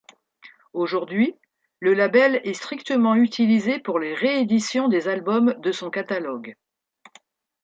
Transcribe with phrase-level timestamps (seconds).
[0.73, 1.35] Aujourd'hui,
[1.79, 6.55] le label est strictement utilisé pour les ré-éditions des albums de son catalogue.